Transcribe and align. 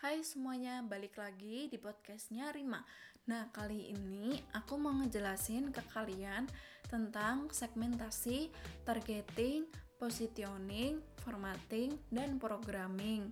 Hai 0.00 0.24
semuanya, 0.24 0.80
balik 0.80 1.20
lagi 1.20 1.68
di 1.68 1.76
podcastnya 1.76 2.48
Rima 2.56 2.80
Nah, 3.28 3.52
kali 3.52 3.92
ini 3.92 4.32
aku 4.56 4.80
mau 4.80 4.96
ngejelasin 4.96 5.68
ke 5.76 5.84
kalian 5.92 6.48
tentang 6.88 7.52
segmentasi, 7.52 8.48
targeting, 8.88 9.68
positioning, 10.00 11.04
formatting, 11.20 12.00
dan 12.08 12.40
programming. 12.40 13.28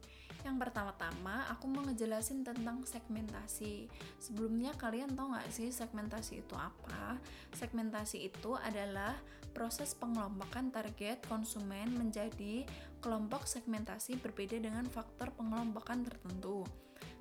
Yang 0.47 0.57
pertama-tama 0.69 1.51
aku 1.51 1.67
mau 1.67 1.83
ngejelasin 1.83 2.47
tentang 2.47 2.87
segmentasi. 2.87 3.91
Sebelumnya 4.23 4.71
kalian 4.79 5.15
tahu 5.19 5.35
nggak 5.35 5.51
sih 5.51 5.75
segmentasi 5.75 6.47
itu 6.47 6.55
apa? 6.55 7.19
Segmentasi 7.55 8.31
itu 8.31 8.55
adalah 8.55 9.19
proses 9.51 9.99
pengelompokan 9.99 10.71
target 10.71 11.19
konsumen 11.27 11.91
menjadi 11.99 12.63
kelompok 13.03 13.51
segmentasi 13.51 14.19
berbeda 14.23 14.63
dengan 14.63 14.87
faktor 14.87 15.35
pengelompokan 15.35 16.07
tertentu. 16.07 16.63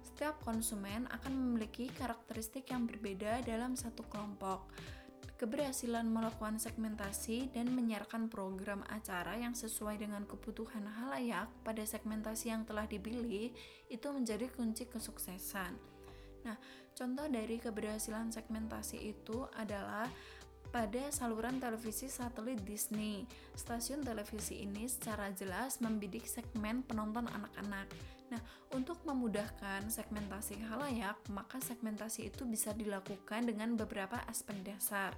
Setiap 0.05 0.41
konsumen 0.41 1.05
akan 1.13 1.33
memiliki 1.33 1.89
karakteristik 1.93 2.69
yang 2.73 2.89
berbeda 2.89 3.41
dalam 3.45 3.77
satu 3.77 4.01
kelompok 4.09 4.65
keberhasilan 5.37 6.09
melakukan 6.09 6.57
segmentasi 6.57 7.53
dan 7.53 7.69
menyiarkan 7.69 8.25
program 8.27 8.81
acara 8.89 9.37
yang 9.37 9.53
sesuai 9.53 10.01
dengan 10.01 10.25
kebutuhan 10.25 10.83
halayak 10.85 11.45
pada 11.61 11.85
segmentasi 11.85 12.49
yang 12.49 12.65
telah 12.65 12.89
dipilih 12.89 13.53
itu 13.87 14.07
menjadi 14.09 14.49
kunci 14.49 14.89
kesuksesan. 14.89 15.77
Nah, 16.41 16.57
contoh 16.97 17.29
dari 17.29 17.61
keberhasilan 17.61 18.33
segmentasi 18.33 18.97
itu 19.13 19.45
adalah 19.53 20.09
pada 20.73 21.09
saluran 21.13 21.61
televisi 21.61 22.11
satelit 22.11 22.59
Disney. 22.67 23.23
Stasiun 23.55 24.03
televisi 24.03 24.65
ini 24.65 24.89
secara 24.89 25.31
jelas 25.31 25.79
membidik 25.79 26.27
segmen 26.27 26.83
penonton 26.83 27.29
anak-anak. 27.29 28.16
Nah, 28.27 28.41
untuk 28.75 28.99
memudahkan 29.07 29.87
segmentasi 29.87 30.59
halayak, 30.67 31.15
maka 31.31 31.63
segmentasi 31.63 32.27
itu 32.27 32.43
bisa 32.43 32.75
dilakukan 32.75 33.47
dengan 33.47 33.79
beberapa 33.79 34.19
aspek 34.27 34.59
dasar. 34.67 35.15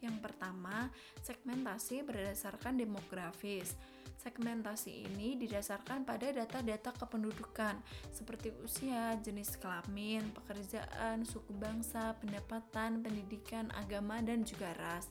Yang 0.00 0.16
pertama, 0.24 0.88
segmentasi 1.20 2.00
berdasarkan 2.00 2.80
demografis. 2.80 3.76
Segmentasi 4.20 5.08
ini 5.08 5.36
didasarkan 5.36 6.04
pada 6.04 6.28
data-data 6.28 6.92
kependudukan 6.92 7.80
seperti 8.12 8.52
usia, 8.60 9.16
jenis 9.16 9.56
kelamin, 9.56 10.28
pekerjaan, 10.36 11.24
suku 11.24 11.56
bangsa, 11.56 12.16
pendapatan, 12.20 13.00
pendidikan, 13.00 13.72
agama, 13.72 14.20
dan 14.20 14.44
juga 14.44 14.76
ras. 14.76 15.08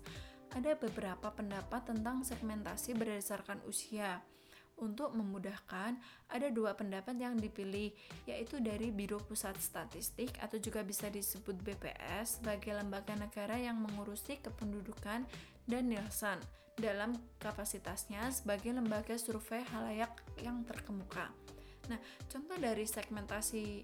Ada 0.53 0.77
beberapa 0.77 1.29
pendapat 1.33 1.89
tentang 1.89 2.21
segmentasi 2.21 2.97
berdasarkan 2.97 3.65
usia. 3.65 4.21
Untuk 4.79 5.11
memudahkan, 5.11 5.99
ada 6.31 6.47
dua 6.47 6.71
pendapat 6.71 7.19
yang 7.19 7.35
dipilih, 7.35 7.91
yaitu 8.23 8.63
dari 8.63 8.95
Biro 8.95 9.19
Pusat 9.19 9.59
Statistik 9.59 10.31
atau 10.39 10.55
juga 10.55 10.87
bisa 10.87 11.11
disebut 11.11 11.59
BPS 11.59 12.39
sebagai 12.39 12.79
lembaga 12.79 13.11
negara 13.19 13.59
yang 13.59 13.75
mengurusi 13.83 14.39
kependudukan 14.39 15.27
dan 15.67 15.83
Nielsen 15.83 16.39
dalam 16.79 17.11
kapasitasnya 17.43 18.31
sebagai 18.31 18.71
lembaga 18.71 19.19
survei 19.19 19.67
halayak 19.75 20.15
yang 20.39 20.63
terkemuka. 20.63 21.27
Nah, 21.91 21.99
contoh 22.31 22.55
dari 22.55 22.87
segmentasi 22.87 23.83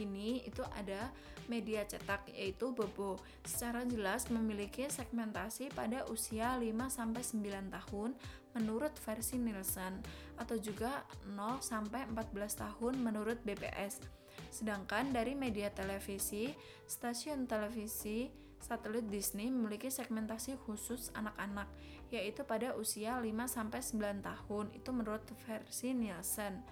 ini 0.00 0.42
itu 0.44 0.62
ada 0.76 1.10
media 1.46 1.86
cetak 1.86 2.30
yaitu 2.34 2.74
Bobo. 2.74 3.18
Secara 3.46 3.86
jelas 3.86 4.28
memiliki 4.28 4.90
segmentasi 4.90 5.70
pada 5.72 6.04
usia 6.10 6.58
5 6.58 6.66
sampai 6.90 7.22
9 7.22 7.76
tahun 7.76 8.10
menurut 8.56 8.92
versi 9.04 9.36
Nielsen 9.36 10.00
atau 10.40 10.56
juga 10.56 11.04
0 11.28 11.60
sampai 11.60 12.08
14 12.10 12.62
tahun 12.62 12.94
menurut 13.00 13.38
BPS. 13.44 14.02
Sedangkan 14.50 15.12
dari 15.12 15.36
media 15.36 15.68
televisi, 15.72 16.52
stasiun 16.88 17.44
televisi 17.44 18.28
satelit 18.56 19.06
Disney 19.06 19.52
memiliki 19.52 19.92
segmentasi 19.92 20.56
khusus 20.64 21.12
anak-anak 21.12 21.68
yaitu 22.08 22.46
pada 22.46 22.72
usia 22.78 23.18
5 23.18 23.26
sampai 23.46 23.80
9 23.82 24.22
tahun 24.22 24.66
itu 24.72 24.90
menurut 24.94 25.22
versi 25.44 25.90
Nielsen 25.92 26.62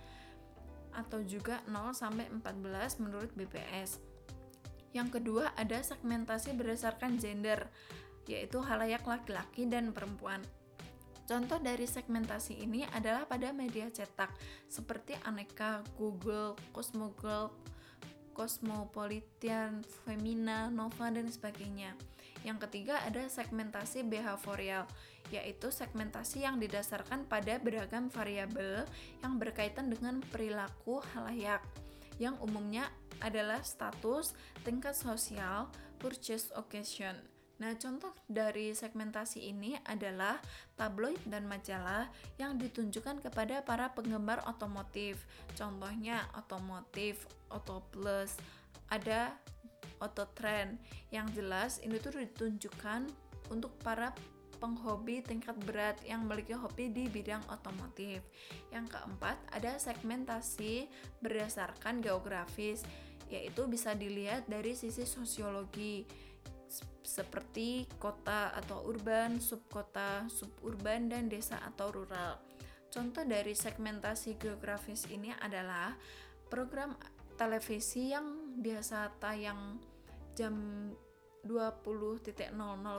atau 0.95 1.21
juga 1.27 1.61
0 1.67 1.93
sampai 1.93 2.31
14 2.31 3.03
menurut 3.03 3.31
BPS. 3.35 3.99
Yang 4.95 5.21
kedua 5.21 5.51
ada 5.59 5.83
segmentasi 5.83 6.55
berdasarkan 6.55 7.19
gender, 7.19 7.67
yaitu 8.31 8.63
halayak 8.63 9.03
laki-laki 9.05 9.67
dan 9.67 9.91
perempuan. 9.91 10.41
Contoh 11.25 11.57
dari 11.57 11.89
segmentasi 11.89 12.61
ini 12.61 12.85
adalah 12.93 13.25
pada 13.25 13.51
media 13.51 13.89
cetak 13.89 14.31
seperti 14.69 15.17
Aneka, 15.25 15.81
Google, 15.97 16.53
Cosmogirl, 16.71 17.49
Cosmopolitan, 18.37 19.81
Femina, 20.05 20.69
Nova, 20.69 21.09
dan 21.09 21.27
sebagainya. 21.33 21.97
Yang 22.45 22.69
ketiga 22.69 23.01
ada 23.01 23.25
segmentasi 23.25 24.05
behavioral, 24.05 24.85
yaitu 25.33 25.73
segmentasi 25.73 26.45
yang 26.45 26.61
didasarkan 26.61 27.25
pada 27.25 27.57
beragam 27.57 28.13
variabel 28.13 28.85
yang 29.25 29.41
berkaitan 29.41 29.89
dengan 29.89 30.21
perilaku 30.29 31.01
halayak, 31.17 31.65
yang 32.21 32.37
umumnya 32.39 32.93
adalah 33.25 33.65
status, 33.65 34.37
tingkat 34.63 34.93
sosial, 34.95 35.73
purchase 35.97 36.53
occasion. 36.55 37.17
Nah, 37.55 37.71
contoh 37.79 38.11
dari 38.27 38.75
segmentasi 38.75 39.47
ini 39.47 39.79
adalah 39.87 40.43
tabloid 40.75 41.23
dan 41.25 41.47
majalah 41.47 42.11
yang 42.35 42.59
ditunjukkan 42.59 43.23
kepada 43.23 43.63
para 43.63 43.95
penggemar 43.95 44.43
otomotif. 44.45 45.23
Contohnya 45.55 46.27
otomotif, 46.35 47.25
Plus, 47.95 48.35
ada 48.91 49.39
Trend. 50.13 50.77
Yang 51.09 51.27
jelas 51.41 51.73
ini 51.81 51.97
tuh 52.03 52.17
ditunjukkan 52.17 53.09
untuk 53.53 53.77
para 53.81 54.13
penghobi 54.65 55.21
tingkat 55.21 55.55
berat 55.69 56.01
yang 56.09 56.25
memiliki 56.25 56.57
hobi 56.57 56.89
di 56.89 57.05
bidang 57.11 57.45
otomotif. 57.53 58.25
Yang 58.73 58.97
keempat, 58.97 59.37
ada 59.53 59.77
segmentasi 59.77 60.89
berdasarkan 61.21 62.01
geografis, 62.01 62.81
yaitu 63.29 63.69
bisa 63.69 63.93
dilihat 63.93 64.49
dari 64.49 64.73
sisi 64.73 65.05
sosiologi 65.05 66.09
seperti 67.05 67.85
kota 68.01 68.57
atau 68.57 68.89
urban, 68.89 69.39
subkota, 69.39 70.27
suburban, 70.33 71.13
dan 71.13 71.29
desa 71.29 71.61
atau 71.61 71.93
rural. 71.93 72.41
Contoh 72.89 73.23
dari 73.27 73.53
segmentasi 73.53 74.41
geografis 74.41 75.05
ini 75.13 75.35
adalah 75.43 75.93
program 76.49 76.97
televisi 77.35 78.15
yang 78.15 78.57
biasa 78.59 79.19
tayang 79.19 79.83
jam 80.35 80.55
20.00 81.45 82.25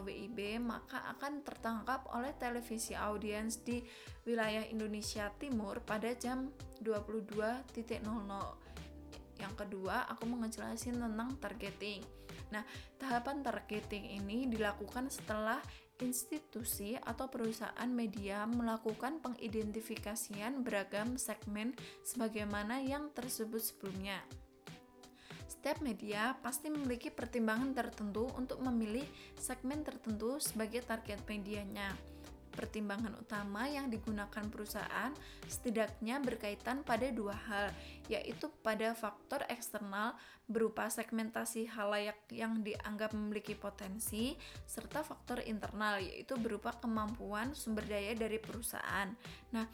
WIB 0.06 0.40
maka 0.62 1.01
akan 1.18 1.41
tertangkap 1.41 2.06
oleh 2.13 2.31
televisi 2.38 2.94
audiens 2.94 3.62
di 3.66 3.81
wilayah 4.23 4.63
Indonesia 4.69 5.34
Timur 5.38 5.81
pada 5.81 6.13
jam 6.13 6.53
22.00 6.81 8.66
yang 9.40 9.53
kedua, 9.56 10.07
aku 10.07 10.23
mau 10.28 10.40
ngejelasin 10.44 10.96
tentang 10.96 11.35
targeting. 11.44 12.00
Nah, 12.56 12.63
tahapan 12.96 13.44
targeting 13.44 14.16
ini 14.16 14.47
dilakukan 14.47 15.12
setelah 15.12 15.59
institusi 16.00 17.00
atau 17.00 17.31
perusahaan 17.31 17.88
media 17.88 18.44
melakukan 18.47 19.23
pengidentifikasian 19.23 20.63
beragam 20.63 21.16
segmen 21.16 21.72
sebagaimana 22.03 22.84
yang 22.84 23.12
tersebut 23.16 23.63
sebelumnya. 23.63 24.23
Setiap 25.66 25.81
media 25.81 26.38
pasti 26.46 26.70
memiliki 26.70 27.09
pertimbangan 27.09 27.74
tertentu 27.74 28.30
untuk 28.38 28.62
memilih 28.62 29.02
segmen 29.34 29.81
tertentu 29.81 30.38
sebagai 30.38 30.86
target 30.86 31.18
medianya 31.26 31.90
pertimbangan 32.53 33.18
utama 33.18 33.66
yang 33.66 33.90
digunakan 33.90 34.46
perusahaan 34.46 35.09
setidaknya 35.50 36.22
berkaitan 36.22 36.86
pada 36.86 37.09
dua 37.09 37.34
hal, 37.34 37.74
yaitu 38.06 38.46
pada 38.62 38.94
faktor 38.94 39.41
eksternal 39.50 40.14
berupa 40.46 40.85
segmentasi 40.85 41.66
halayak 41.66 42.22
yang 42.29 42.61
dianggap 42.61 43.18
memiliki 43.18 43.58
potensi, 43.58 44.38
serta 44.70 45.02
faktor 45.02 45.41
internal 45.50 45.97
yaitu 45.97 46.38
berupa 46.38 46.78
kemampuan 46.78 47.58
sumber 47.58 47.90
daya 47.90 48.14
dari 48.14 48.38
perusahaan. 48.38 49.09
Nah, 49.50 49.66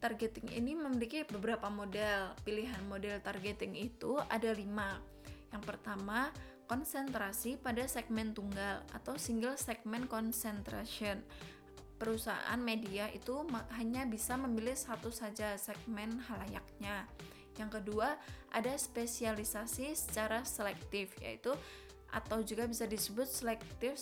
targeting 0.00 0.48
ini 0.50 0.72
memiliki 0.74 1.22
beberapa 1.28 1.68
model. 1.68 2.34
Pilihan 2.42 2.82
model 2.88 3.20
targeting 3.20 3.76
itu 3.76 4.16
ada 4.26 4.50
lima. 4.56 4.98
Yang 5.52 5.62
pertama, 5.68 6.32
konsentrasi 6.66 7.60
pada 7.60 7.84
segmen 7.86 8.32
tunggal 8.32 8.82
atau 8.96 9.14
single 9.20 9.60
segment 9.60 10.08
concentration 10.08 11.20
perusahaan 12.00 12.56
media 12.56 13.12
itu 13.12 13.44
hanya 13.76 14.08
bisa 14.08 14.40
memilih 14.40 14.72
satu 14.72 15.12
saja 15.12 15.60
segmen 15.60 16.16
halayaknya. 16.32 17.04
Yang 17.60 17.84
kedua, 17.84 18.16
ada 18.48 18.72
spesialisasi 18.72 19.92
secara 19.92 20.40
selektif, 20.48 21.12
yaitu 21.20 21.52
atau 22.08 22.40
juga 22.40 22.64
bisa 22.64 22.88
disebut 22.88 23.28
selektif 23.28 24.00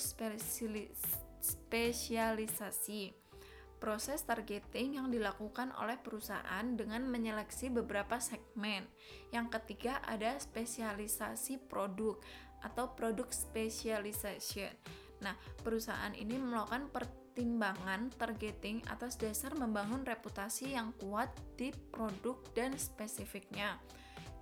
spesialisasi. 1.43 3.28
Proses 3.79 4.27
targeting 4.27 4.99
yang 4.99 5.09
dilakukan 5.09 5.73
oleh 5.79 5.97
perusahaan 5.99 6.67
dengan 6.75 7.07
menyeleksi 7.07 7.71
beberapa 7.71 8.19
segmen. 8.19 8.85
Yang 9.31 9.59
ketiga 9.59 10.03
ada 10.05 10.37
spesialisasi 10.37 11.71
produk 11.71 12.19
atau 12.63 12.93
produk 12.93 13.31
specialization. 13.31 14.75
Nah, 15.23 15.35
perusahaan 15.63 16.15
ini 16.15 16.39
melakukan 16.39 16.91
pertimbangan 16.91 18.11
targeting 18.19 18.83
atas 18.91 19.19
dasar 19.19 19.55
membangun 19.55 20.03
reputasi 20.03 20.75
yang 20.75 20.95
kuat 20.99 21.31
di 21.55 21.71
produk 21.95 22.39
dan 22.55 22.75
spesifiknya. 22.75 23.79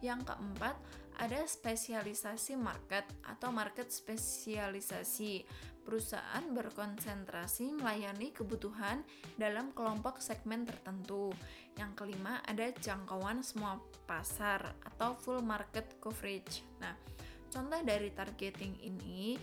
Yang 0.04 0.32
keempat, 0.32 0.76
ada 1.16 1.40
spesialisasi 1.48 2.60
market 2.60 3.08
atau 3.24 3.48
market 3.48 3.88
spesialisasi. 3.88 5.48
Perusahaan 5.86 6.42
berkonsentrasi 6.50 7.78
melayani 7.78 8.34
kebutuhan 8.34 9.06
dalam 9.38 9.70
kelompok 9.70 10.18
segmen 10.18 10.66
tertentu. 10.66 11.30
Yang 11.78 12.02
kelima, 12.02 12.42
ada 12.42 12.74
jangkauan 12.74 13.46
semua 13.46 13.78
pasar 14.10 14.74
atau 14.82 15.14
full 15.14 15.46
market 15.46 15.86
coverage. 16.02 16.66
Nah, 16.82 16.98
contoh 17.54 17.78
dari 17.86 18.10
targeting 18.10 18.82
ini 18.82 19.38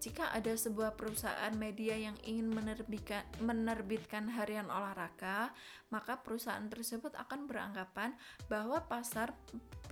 jika 0.00 0.32
ada 0.32 0.56
sebuah 0.56 0.96
perusahaan 0.96 1.52
media 1.52 1.92
yang 1.92 2.16
ingin 2.24 2.48
menerbitkan, 2.48 3.20
menerbitkan 3.44 4.32
harian 4.32 4.72
olahraga, 4.72 5.52
maka 5.92 6.16
perusahaan 6.24 6.64
tersebut 6.72 7.12
akan 7.20 7.44
beranggapan 7.44 8.16
bahwa 8.48 8.80
pasar 8.88 9.36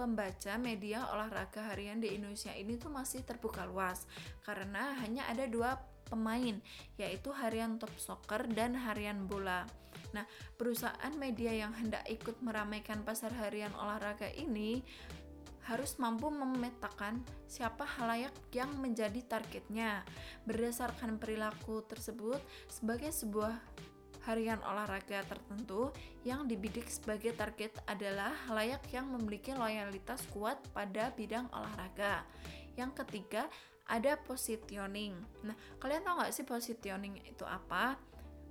pembaca 0.01 0.57
media 0.57 1.05
olahraga 1.13 1.69
harian 1.75 2.01
di 2.01 2.17
Indonesia 2.17 2.57
ini 2.57 2.81
tuh 2.81 2.89
masih 2.89 3.21
terbuka 3.21 3.69
luas 3.69 4.09
karena 4.49 4.97
hanya 5.05 5.29
ada 5.29 5.45
dua 5.45 5.77
pemain 6.09 6.57
yaitu 6.97 7.29
harian 7.37 7.77
top 7.77 7.93
soccer 8.01 8.49
dan 8.57 8.73
harian 8.73 9.29
bola. 9.29 9.69
Nah, 10.17 10.25
perusahaan 10.57 11.13
media 11.21 11.53
yang 11.53 11.77
hendak 11.77 12.01
ikut 12.09 12.41
meramaikan 12.41 13.05
pasar 13.05 13.29
harian 13.37 13.75
olahraga 13.77 14.33
ini 14.33 14.81
harus 15.69 16.01
mampu 16.01 16.33
memetakan 16.33 17.21
siapa 17.45 17.85
halayak 17.85 18.33
yang 18.57 18.73
menjadi 18.81 19.21
targetnya. 19.29 20.01
Berdasarkan 20.49 21.21
perilaku 21.21 21.85
tersebut 21.85 22.41
sebagai 22.73 23.13
sebuah 23.13 23.53
harian 24.25 24.61
olahraga 24.65 25.25
tertentu 25.29 25.93
yang 26.25 26.49
dibidik 26.49 26.89
sebagai 26.89 27.37
target 27.37 27.73
adalah 27.85 28.33
halayak 28.49 28.85
yang 28.93 29.09
memiliki 29.09 29.53
loyalitas 29.53 30.25
kuat 30.33 30.57
pada 30.73 31.13
bidang 31.13 31.49
olahraga. 31.53 32.25
Yang 32.77 33.05
ketiga, 33.05 33.49
ada 33.89 34.21
positioning. 34.21 35.17
Nah, 35.45 35.57
kalian 35.81 36.05
tahu 36.05 36.21
nggak 36.21 36.33
sih 36.37 36.45
positioning 36.45 37.17
itu 37.25 37.45
apa? 37.49 37.97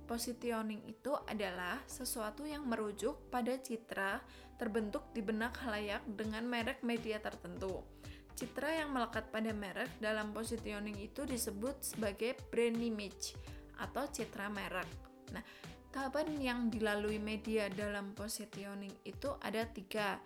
Positioning 0.08 0.88
itu 0.88 1.12
adalah 1.28 1.84
sesuatu 1.84 2.48
yang 2.48 2.64
merujuk 2.64 3.28
pada 3.28 3.52
citra 3.60 4.24
terbentuk 4.56 5.04
di 5.12 5.20
benak 5.20 5.60
halayak 5.60 6.00
dengan 6.08 6.48
merek 6.48 6.80
media 6.80 7.20
tertentu. 7.20 7.84
Citra 8.32 8.72
yang 8.72 8.96
melekat 8.96 9.28
pada 9.28 9.52
merek 9.52 9.92
dalam 10.00 10.32
positioning 10.32 10.96
itu 10.96 11.28
disebut 11.28 11.84
sebagai 11.84 12.40
brand 12.48 12.80
image 12.80 13.36
atau 13.84 14.08
citra 14.08 14.48
merek. 14.48 14.88
Nah, 15.36 15.44
tahapan 15.92 16.40
yang 16.40 16.60
dilalui 16.72 17.20
media 17.20 17.68
dalam 17.68 18.16
positioning 18.16 19.04
itu 19.04 19.28
ada 19.44 19.68
tiga. 19.68 20.16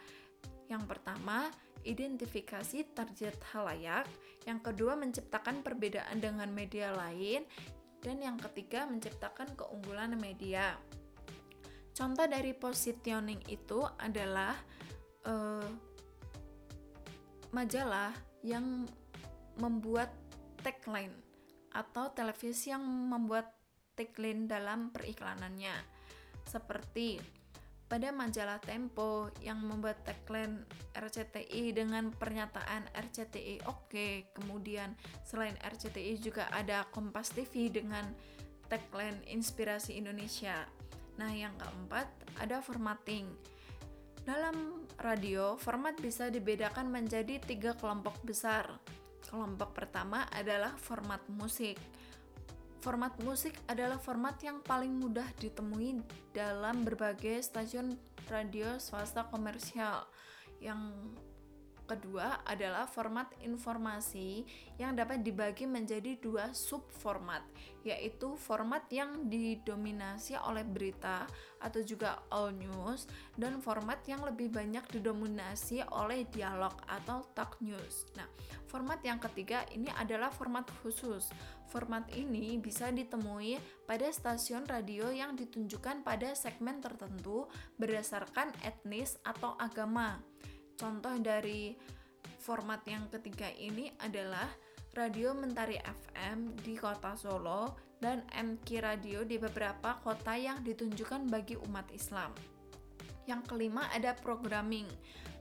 Yang 0.71 0.95
pertama, 0.95 1.51
identifikasi 1.83 2.95
target 2.95 3.35
halayak. 3.51 4.07
Yang 4.47 4.61
kedua, 4.71 4.95
menciptakan 4.95 5.67
perbedaan 5.67 6.23
dengan 6.23 6.49
media 6.55 6.95
lain. 6.95 7.43
Dan 8.03 8.19
yang 8.19 8.35
ketiga, 8.37 8.83
menciptakan 8.85 9.55
keunggulan 9.55 10.19
media. 10.19 10.75
Contoh 11.95 12.27
dari 12.27 12.51
positioning 12.51 13.47
itu 13.47 13.79
adalah 14.01 14.59
uh, 15.23 15.71
majalah 17.55 18.11
yang 18.43 18.89
membuat 19.61 20.11
tagline 20.65 21.15
atau 21.71 22.11
televisi 22.11 22.73
yang 22.75 22.83
membuat 22.83 23.55
tagline 23.95 24.51
dalam 24.51 24.91
periklanannya. 24.91 25.77
Seperti 26.43 27.21
pada 27.93 28.09
majalah 28.09 28.57
Tempo 28.57 29.29
yang 29.45 29.61
membuat 29.61 30.01
tagline 30.09 30.65
RCTI 30.97 31.77
dengan 31.77 32.09
pernyataan 32.09 32.89
RCTI 32.89 33.69
oke. 33.69 33.93
Okay. 33.93 34.13
Kemudian 34.33 34.97
selain 35.29 35.53
RCTI 35.61 36.17
juga 36.17 36.49
ada 36.49 36.89
Kompas 36.89 37.37
TV 37.37 37.69
dengan 37.69 38.09
tagline 38.73 39.21
Inspirasi 39.29 40.01
Indonesia. 40.01 40.65
Nah, 41.21 41.37
yang 41.37 41.53
keempat 41.61 42.09
ada 42.41 42.65
formatting. 42.65 43.29
Dalam 44.25 44.89
radio, 44.97 45.61
format 45.61 45.93
bisa 46.01 46.33
dibedakan 46.33 46.89
menjadi 46.89 47.45
tiga 47.45 47.77
kelompok 47.77 48.25
besar. 48.25 48.73
Kelompok 49.29 49.77
pertama 49.77 50.25
adalah 50.33 50.73
format 50.81 51.21
musik. 51.29 51.77
Format 52.83 53.15
musik 53.23 53.55
adalah 53.71 53.95
format 53.95 54.43
yang 54.43 54.59
paling 54.59 54.91
mudah 54.99 55.31
ditemui 55.39 56.03
dalam 56.35 56.83
berbagai 56.83 57.39
stasiun 57.47 57.95
radio 58.27 58.75
swasta 58.83 59.23
komersial 59.31 60.03
yang 60.59 60.91
kedua 61.93 62.41
adalah 62.49 62.89
format 62.89 63.29
informasi 63.45 64.49
yang 64.81 64.97
dapat 64.97 65.21
dibagi 65.21 65.69
menjadi 65.69 66.17
dua 66.17 66.57
subformat, 66.57 67.45
yaitu 67.85 68.33
format 68.41 68.89
yang 68.89 69.29
didominasi 69.29 70.41
oleh 70.41 70.65
berita 70.65 71.29
atau 71.61 71.85
juga 71.85 72.25
all 72.33 72.57
news 72.57 73.05
dan 73.37 73.61
format 73.61 74.01
yang 74.09 74.25
lebih 74.25 74.49
banyak 74.49 74.83
didominasi 74.89 75.85
oleh 75.93 76.25
dialog 76.33 76.73
atau 76.89 77.23
talk 77.37 77.61
news. 77.61 78.09
Nah, 78.17 78.27
format 78.67 79.05
yang 79.05 79.21
ketiga 79.21 79.69
ini 79.71 79.93
adalah 79.93 80.33
format 80.33 80.65
khusus. 80.81 81.29
Format 81.69 82.09
ini 82.13 82.61
bisa 82.61 82.93
ditemui 82.93 83.57
pada 83.89 84.09
stasiun 84.09 84.69
radio 84.69 85.09
yang 85.09 85.37
ditunjukkan 85.37 86.05
pada 86.05 86.37
segmen 86.37 86.81
tertentu 86.81 87.49
berdasarkan 87.81 88.53
etnis 88.61 89.17
atau 89.25 89.57
agama. 89.57 90.21
Contoh 90.77 91.15
dari 91.21 91.77
format 92.43 92.83
yang 92.89 93.07
ketiga 93.13 93.47
ini 93.55 93.93
adalah 94.03 94.51
Radio 94.93 95.33
Mentari 95.33 95.81
FM 95.81 96.53
di 96.61 96.77
kota 96.77 97.17
Solo 97.17 97.93
dan 98.03 98.27
MK 98.29 98.69
Radio 98.83 99.25
di 99.25 99.39
beberapa 99.39 99.97
kota 100.03 100.37
yang 100.37 100.61
ditunjukkan 100.61 101.31
bagi 101.31 101.57
umat 101.65 101.89
Islam. 101.95 102.35
Yang 103.25 103.47
kelima 103.49 103.87
ada 103.95 104.13
programming. 104.19 104.85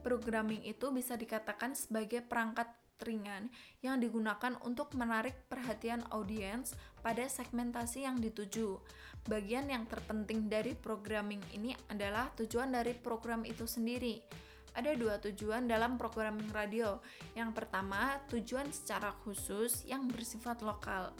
Programming 0.06 0.62
itu 0.62 0.88
bisa 0.94 1.18
dikatakan 1.18 1.74
sebagai 1.74 2.22
perangkat 2.22 2.70
ringan 3.02 3.50
yang 3.82 3.98
digunakan 3.98 4.54
untuk 4.62 4.94
menarik 4.94 5.34
perhatian 5.50 6.06
audiens 6.14 6.72
pada 7.02 7.26
segmentasi 7.26 8.06
yang 8.06 8.22
dituju. 8.22 8.78
Bagian 9.26 9.66
yang 9.66 9.90
terpenting 9.90 10.46
dari 10.46 10.78
programming 10.78 11.42
ini 11.50 11.74
adalah 11.90 12.30
tujuan 12.38 12.70
dari 12.70 12.94
program 12.94 13.42
itu 13.42 13.66
sendiri 13.66 14.22
ada 14.72 14.92
dua 14.96 15.20
tujuan 15.20 15.68
dalam 15.68 16.00
programming 16.00 16.48
radio. 16.52 17.00
Yang 17.36 17.62
pertama, 17.62 18.20
tujuan 18.32 18.72
secara 18.72 19.12
khusus 19.24 19.84
yang 19.84 20.08
bersifat 20.08 20.64
lokal. 20.64 21.12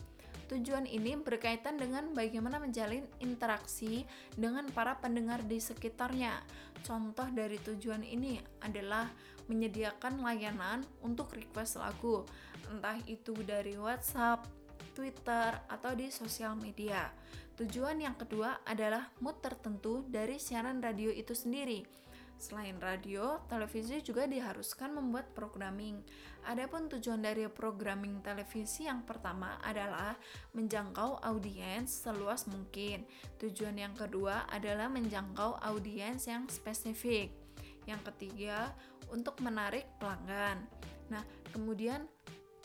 Tujuan 0.53 0.85
ini 0.85 1.17
berkaitan 1.17 1.81
dengan 1.81 2.13
bagaimana 2.13 2.61
menjalin 2.61 3.09
interaksi 3.25 4.05
dengan 4.37 4.69
para 4.69 5.01
pendengar 5.01 5.41
di 5.49 5.57
sekitarnya. 5.57 6.45
Contoh 6.85 7.25
dari 7.33 7.57
tujuan 7.57 8.05
ini 8.05 8.37
adalah 8.61 9.09
menyediakan 9.49 10.21
layanan 10.21 10.85
untuk 11.01 11.33
request 11.33 11.81
lagu, 11.81 12.29
entah 12.69 13.01
itu 13.09 13.33
dari 13.49 13.81
WhatsApp, 13.81 14.45
Twitter, 14.93 15.57
atau 15.73 15.93
di 15.97 16.13
sosial 16.13 16.53
media. 16.61 17.09
Tujuan 17.57 18.01
yang 18.01 18.17
kedua 18.17 18.61
adalah 18.69 19.09
mood 19.25 19.41
tertentu 19.41 20.05
dari 20.05 20.37
siaran 20.37 20.85
radio 20.85 21.09
itu 21.09 21.33
sendiri 21.33 22.03
Selain 22.43 22.75
radio, 22.83 23.39
televisi 23.47 24.03
juga 24.03 24.27
diharuskan 24.27 24.99
membuat 24.99 25.31
programming. 25.31 26.03
Adapun 26.51 26.91
tujuan 26.91 27.23
dari 27.23 27.47
programming 27.47 28.19
televisi 28.19 28.91
yang 28.91 29.07
pertama 29.07 29.63
adalah 29.63 30.19
menjangkau 30.51 31.23
audiens 31.23 32.03
seluas 32.03 32.51
mungkin. 32.51 33.07
Tujuan 33.39 33.79
yang 33.79 33.95
kedua 33.95 34.51
adalah 34.51 34.91
menjangkau 34.91 35.63
audiens 35.63 36.27
yang 36.27 36.51
spesifik. 36.51 37.31
Yang 37.87 38.11
ketiga, 38.11 38.75
untuk 39.15 39.39
menarik 39.39 39.87
pelanggan. 40.03 40.67
Nah, 41.15 41.23
kemudian 41.55 42.11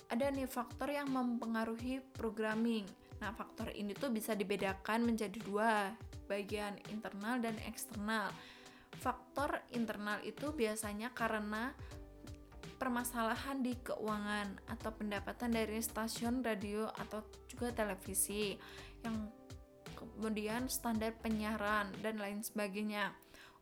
ada 0.09 0.25
nih 0.33 0.49
faktor 0.49 0.89
yang 0.89 1.13
mempengaruhi 1.13 2.01
programming. 2.17 2.89
Nah, 3.21 3.29
faktor 3.29 3.69
ini 3.77 3.93
tuh 3.93 4.09
bisa 4.09 4.33
dibedakan 4.33 5.05
menjadi 5.05 5.37
dua, 5.45 5.93
bagian 6.25 6.81
internal 6.89 7.37
dan 7.37 7.53
eksternal 7.69 8.33
faktor 8.97 9.61
internal 9.71 10.19
itu 10.25 10.49
biasanya 10.51 11.13
karena 11.13 11.71
permasalahan 12.77 13.61
di 13.65 13.73
keuangan 13.81 14.61
atau 14.69 14.93
pendapatan 14.93 15.53
dari 15.53 15.81
stasiun 15.81 16.45
radio 16.45 16.89
atau 16.93 17.25
juga 17.49 17.73
televisi. 17.73 18.53
Yang 19.01 19.33
kemudian 19.97 20.69
standar 20.69 21.13
penyiaran 21.17 21.89
dan 22.05 22.21
lain 22.21 22.41
sebagainya. 22.45 23.13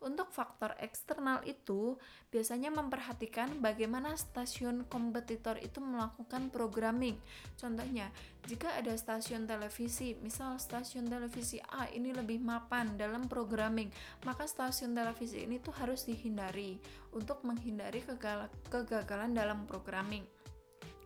Untuk 0.05 0.29
faktor 0.29 0.77
eksternal 0.77 1.41
itu 1.49 1.97
biasanya 2.29 2.69
memperhatikan 2.69 3.57
bagaimana 3.57 4.13
stasiun 4.13 4.85
kompetitor 4.85 5.57
itu 5.57 5.81
melakukan 5.81 6.53
programming. 6.53 7.17
Contohnya, 7.57 8.13
jika 8.45 8.69
ada 8.77 8.93
stasiun 8.93 9.49
televisi, 9.49 10.13
misal 10.21 10.61
stasiun 10.61 11.09
televisi 11.09 11.57
A 11.73 11.89
ini 11.89 12.13
lebih 12.13 12.37
mapan 12.37 13.01
dalam 13.01 13.25
programming, 13.25 13.89
maka 14.29 14.45
stasiun 14.45 14.93
televisi 14.93 15.41
ini 15.41 15.57
tuh 15.57 15.73
harus 15.73 16.05
dihindari 16.05 16.77
untuk 17.09 17.41
menghindari 17.41 18.05
kegagalan 18.69 19.33
dalam 19.33 19.65
programming. 19.65 20.21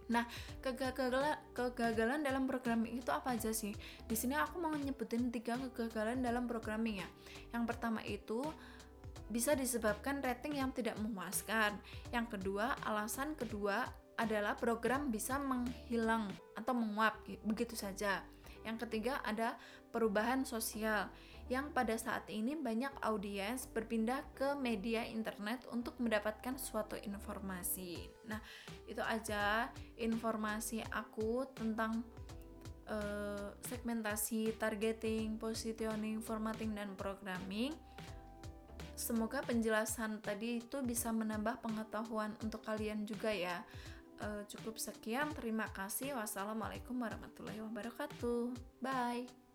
Nah, 0.09 0.25
kegagalan 0.59 1.37
kegagalan 1.53 2.25
dalam 2.25 2.49
programming 2.49 2.97
itu 2.97 3.13
apa 3.13 3.37
aja 3.37 3.53
sih? 3.53 3.77
Di 4.09 4.17
sini 4.17 4.33
aku 4.33 4.57
mau 4.57 4.73
nyebutin 4.73 5.29
tiga 5.29 5.55
kegagalan 5.55 6.19
dalam 6.19 6.49
programming 6.49 7.05
ya. 7.05 7.07
Yang 7.53 7.63
pertama 7.69 8.01
itu 8.01 8.41
bisa 9.29 9.53
disebabkan 9.53 10.19
rating 10.25 10.57
yang 10.57 10.73
tidak 10.73 10.97
memuaskan. 10.97 11.77
Yang 12.09 12.37
kedua, 12.37 12.75
alasan 12.83 13.37
kedua 13.37 13.85
adalah 14.19 14.57
program 14.59 15.07
bisa 15.13 15.39
menghilang 15.39 16.27
atau 16.57 16.75
menguap 16.75 17.23
begitu 17.47 17.77
saja. 17.77 18.25
Yang 18.67 18.89
ketiga 18.89 19.23
ada 19.23 19.55
perubahan 19.95 20.43
sosial 20.43 21.07
yang 21.49 21.73
pada 21.73 21.97
saat 21.97 22.29
ini 22.29 22.53
banyak 22.53 22.93
audiens 23.01 23.65
berpindah 23.65 24.21
ke 24.37 24.53
media 24.53 25.01
internet 25.09 25.65
untuk 25.73 25.97
mendapatkan 25.97 26.53
suatu 26.61 26.93
informasi. 27.01 28.05
Nah, 28.29 28.37
itu 28.85 29.01
aja 29.01 29.65
informasi 29.97 30.85
aku 30.93 31.49
tentang 31.57 32.05
uh, 32.85 33.49
segmentasi, 33.65 34.61
targeting, 34.61 35.41
positioning, 35.41 36.21
formatting 36.21 36.77
dan 36.77 36.93
programming. 36.93 37.73
Semoga 38.99 39.39
penjelasan 39.39 40.19
tadi 40.19 40.59
itu 40.59 40.83
bisa 40.83 41.15
menambah 41.15 41.63
pengetahuan 41.63 42.35
untuk 42.43 42.59
kalian 42.67 43.07
juga 43.07 43.31
ya. 43.31 43.63
E, 44.19 44.43
cukup 44.51 44.75
sekian, 44.75 45.31
terima 45.31 45.71
kasih. 45.71 46.19
Wassalamualaikum 46.19 46.99
warahmatullahi 46.99 47.63
wabarakatuh. 47.63 48.51
Bye. 48.83 49.48